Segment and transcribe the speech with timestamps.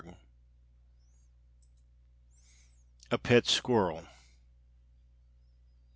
[3.11, 4.03] A PET SQUIRREL.